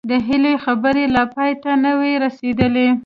د 0.09 0.11
هيلې 0.27 0.53
خبرې 0.63 1.03
لا 1.15 1.23
پای 1.33 1.51
ته 1.63 1.71
نه 1.83 1.91
وې 1.99 2.13
رسېدلې 2.23 2.87